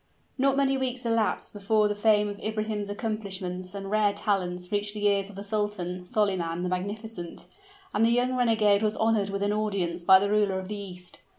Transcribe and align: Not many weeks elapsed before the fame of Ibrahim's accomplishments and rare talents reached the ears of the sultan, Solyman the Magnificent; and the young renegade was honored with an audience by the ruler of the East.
Not 0.35 0.57
many 0.57 0.79
weeks 0.79 1.05
elapsed 1.05 1.53
before 1.53 1.87
the 1.87 1.93
fame 1.93 2.27
of 2.27 2.39
Ibrahim's 2.39 2.89
accomplishments 2.89 3.75
and 3.75 3.91
rare 3.91 4.13
talents 4.13 4.71
reached 4.71 4.95
the 4.95 5.05
ears 5.05 5.29
of 5.29 5.35
the 5.35 5.43
sultan, 5.43 6.07
Solyman 6.07 6.63
the 6.63 6.69
Magnificent; 6.69 7.45
and 7.93 8.03
the 8.03 8.09
young 8.09 8.35
renegade 8.35 8.81
was 8.81 8.95
honored 8.97 9.29
with 9.29 9.43
an 9.43 9.53
audience 9.53 10.03
by 10.03 10.17
the 10.17 10.31
ruler 10.31 10.57
of 10.57 10.69
the 10.69 10.75
East. 10.75 11.19